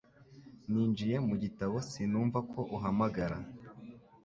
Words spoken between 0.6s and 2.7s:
Ninjiye mu gitabo sinumva ko